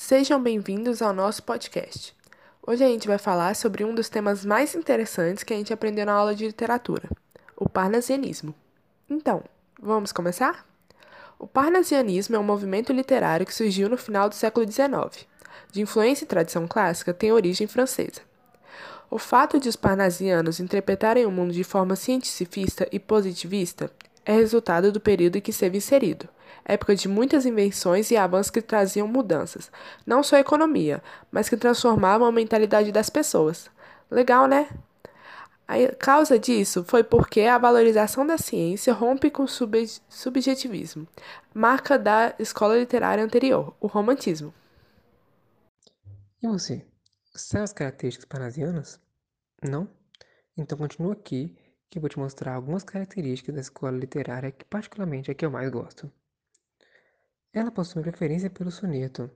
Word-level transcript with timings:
Sejam 0.00 0.40
bem-vindos 0.40 1.02
ao 1.02 1.12
nosso 1.12 1.42
podcast. 1.42 2.14
Hoje 2.64 2.84
a 2.84 2.86
gente 2.86 3.08
vai 3.08 3.18
falar 3.18 3.56
sobre 3.56 3.84
um 3.84 3.92
dos 3.92 4.08
temas 4.08 4.44
mais 4.44 4.76
interessantes 4.76 5.42
que 5.42 5.52
a 5.52 5.56
gente 5.56 5.72
aprendeu 5.72 6.06
na 6.06 6.12
aula 6.12 6.36
de 6.36 6.46
literatura, 6.46 7.10
o 7.56 7.68
parnasianismo. 7.68 8.54
Então, 9.10 9.42
vamos 9.78 10.12
começar? 10.12 10.64
O 11.36 11.48
parnasianismo 11.48 12.36
é 12.36 12.38
um 12.38 12.44
movimento 12.44 12.92
literário 12.92 13.44
que 13.44 13.52
surgiu 13.52 13.88
no 13.88 13.98
final 13.98 14.28
do 14.28 14.36
século 14.36 14.70
XIX. 14.70 15.26
De 15.72 15.80
influência 15.82 16.24
e 16.24 16.28
tradição 16.28 16.68
clássica, 16.68 17.12
tem 17.12 17.32
origem 17.32 17.66
francesa. 17.66 18.20
O 19.10 19.18
fato 19.18 19.58
de 19.58 19.68
os 19.68 19.76
parnasianos 19.76 20.60
interpretarem 20.60 21.26
o 21.26 21.30
mundo 21.30 21.52
de 21.52 21.64
forma 21.64 21.96
cientificista 21.96 22.88
e 22.92 23.00
positivista 23.00 23.90
é 24.28 24.32
resultado 24.32 24.92
do 24.92 25.00
período 25.00 25.36
em 25.36 25.40
que 25.40 25.50
esteve 25.50 25.78
inserido, 25.78 26.28
época 26.62 26.94
de 26.94 27.08
muitas 27.08 27.46
invenções 27.46 28.10
e 28.10 28.16
avanços 28.16 28.50
que 28.50 28.60
traziam 28.60 29.08
mudanças, 29.08 29.72
não 30.06 30.22
só 30.22 30.36
a 30.36 30.40
economia, 30.40 31.02
mas 31.30 31.48
que 31.48 31.56
transformavam 31.56 32.28
a 32.28 32.32
mentalidade 32.32 32.92
das 32.92 33.08
pessoas. 33.08 33.70
Legal, 34.10 34.46
né? 34.46 34.68
A 35.66 35.94
causa 35.96 36.38
disso 36.38 36.84
foi 36.84 37.02
porque 37.02 37.40
a 37.40 37.56
valorização 37.56 38.26
da 38.26 38.36
ciência 38.36 38.92
rompe 38.92 39.30
com 39.30 39.44
o 39.44 39.48
subjetivismo, 39.48 41.08
marca 41.54 41.98
da 41.98 42.34
escola 42.38 42.78
literária 42.78 43.24
anterior, 43.24 43.74
o 43.80 43.86
romantismo. 43.86 44.52
E 46.42 46.46
você? 46.46 46.86
Sabe 47.34 47.64
as 47.64 47.72
características 47.72 48.28
parnasianas? 48.28 49.00
Não? 49.62 49.88
Então 50.54 50.76
continua 50.76 51.14
aqui 51.14 51.56
que 51.90 52.00
vou 52.00 52.08
te 52.08 52.18
mostrar 52.18 52.54
algumas 52.54 52.84
características 52.84 53.54
da 53.54 53.60
escola 53.60 53.96
literária 53.96 54.52
que 54.52 54.64
particularmente 54.64 55.30
é 55.30 55.34
que 55.34 55.44
eu 55.44 55.50
mais 55.50 55.70
gosto. 55.70 56.10
Ela 57.52 57.70
possui 57.70 58.02
preferência 58.02 58.50
pelo 58.50 58.70
soneto. 58.70 59.30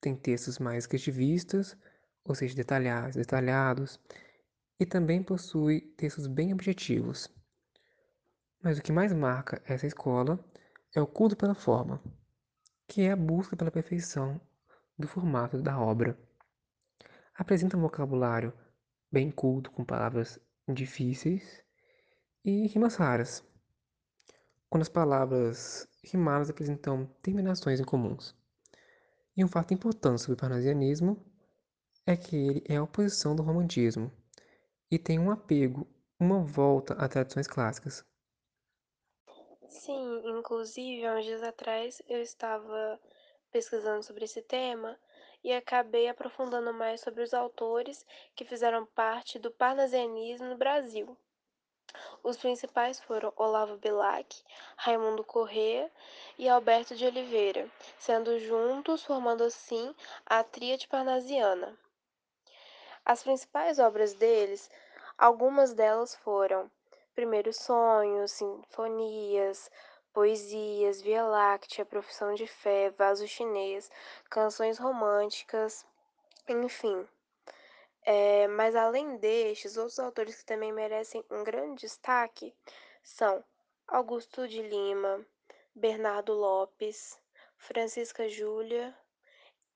Tem 0.00 0.14
textos 0.14 0.58
mais 0.58 0.86
criativistas, 0.86 1.76
ou 2.24 2.34
seja, 2.34 2.54
detalhados, 2.54 3.16
detalhados, 3.16 4.00
e 4.78 4.86
também 4.86 5.22
possui 5.22 5.80
textos 5.96 6.26
bem 6.26 6.52
objetivos. 6.52 7.28
Mas 8.62 8.78
o 8.78 8.82
que 8.82 8.92
mais 8.92 9.12
marca 9.12 9.60
essa 9.64 9.86
escola 9.86 10.38
é 10.94 11.00
o 11.00 11.06
culto 11.06 11.36
pela 11.36 11.54
forma, 11.54 12.02
que 12.86 13.02
é 13.02 13.12
a 13.12 13.16
busca 13.16 13.56
pela 13.56 13.70
perfeição 13.70 14.40
do 14.98 15.08
formato 15.08 15.60
da 15.60 15.78
obra 15.78 16.16
apresenta 17.38 17.76
um 17.76 17.80
vocabulário 17.80 18.52
bem 19.12 19.30
culto 19.30 19.70
com 19.70 19.84
palavras 19.84 20.38
difíceis 20.68 21.64
e 22.44 22.66
rimas 22.66 22.96
raras, 22.96 23.44
quando 24.68 24.82
as 24.82 24.88
palavras 24.88 25.88
rimadas 26.02 26.50
apresentam 26.50 27.06
terminações 27.22 27.80
incomuns. 27.80 28.34
E 29.36 29.44
um 29.44 29.48
fato 29.48 29.74
importante 29.74 30.22
sobre 30.22 30.34
o 30.34 30.40
parnasianismo 30.40 31.24
é 32.06 32.16
que 32.16 32.36
ele 32.36 32.64
é 32.68 32.76
a 32.76 32.82
oposição 32.82 33.34
do 33.34 33.42
romantismo 33.42 34.10
e 34.90 34.98
tem 34.98 35.18
um 35.18 35.30
apego, 35.30 35.86
uma 36.18 36.40
volta 36.42 36.94
a 36.94 37.08
tradições 37.08 37.46
clássicas. 37.46 38.04
Sim, 39.68 40.22
inclusive, 40.38 41.04
há 41.04 41.16
uns 41.16 41.24
dias 41.24 41.42
atrás 41.42 42.00
eu 42.08 42.22
estava 42.22 43.00
pesquisando 43.50 44.02
sobre 44.02 44.24
esse 44.24 44.42
tema 44.42 44.98
e 45.46 45.52
acabei 45.52 46.08
aprofundando 46.08 46.74
mais 46.74 47.00
sobre 47.00 47.22
os 47.22 47.32
autores 47.32 48.04
que 48.34 48.44
fizeram 48.44 48.84
parte 48.84 49.38
do 49.38 49.48
parnasianismo 49.48 50.48
no 50.48 50.56
Brasil. 50.56 51.16
Os 52.20 52.36
principais 52.36 52.98
foram 52.98 53.32
Olavo 53.36 53.76
Bilac, 53.76 54.42
Raimundo 54.76 55.22
Corrêa 55.22 55.88
e 56.36 56.48
Alberto 56.48 56.96
de 56.96 57.06
Oliveira, 57.06 57.70
sendo 57.96 58.40
juntos 58.40 59.04
formando 59.04 59.44
assim 59.44 59.94
a 60.26 60.42
tríade 60.42 60.88
parnasiana. 60.88 61.78
As 63.04 63.22
principais 63.22 63.78
obras 63.78 64.14
deles, 64.14 64.68
algumas 65.16 65.72
delas 65.72 66.16
foram 66.16 66.68
Primeiros 67.14 67.58
Sonhos, 67.58 68.32
Sinfonias, 68.32 69.70
poesias, 70.16 71.02
Via 71.02 71.22
Láctea, 71.22 71.84
Profissão 71.84 72.32
de 72.32 72.46
Fé, 72.46 72.88
Vaso 72.88 73.28
Chinês, 73.28 73.90
canções 74.30 74.78
românticas, 74.78 75.84
enfim. 76.48 77.06
É, 78.00 78.48
mas 78.48 78.74
além 78.74 79.18
destes, 79.18 79.76
outros 79.76 79.98
autores 79.98 80.36
que 80.36 80.46
também 80.46 80.72
merecem 80.72 81.22
um 81.30 81.44
grande 81.44 81.82
destaque 81.82 82.54
são 83.02 83.44
Augusto 83.86 84.48
de 84.48 84.62
Lima, 84.62 85.22
Bernardo 85.74 86.32
Lopes, 86.32 87.20
Francisca 87.58 88.26
Júlia, 88.26 88.96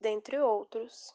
dentre 0.00 0.38
outros. 0.38 1.14